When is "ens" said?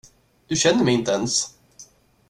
1.11-1.55